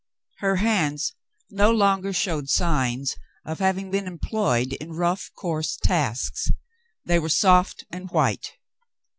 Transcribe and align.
Her 0.39 0.55
hands 0.55 1.13
no 1.51 1.69
longer 1.71 2.11
showed 2.11 2.49
signs 2.49 3.15
of 3.45 3.59
having 3.59 3.91
been 3.91 4.07
employed 4.07 4.73
in 4.73 4.93
rough, 4.93 5.29
coarse 5.37 5.77
tasks; 5.77 6.49
they 7.05 7.19
were 7.19 7.29
soft 7.29 7.83
and 7.91 8.09
white. 8.09 8.53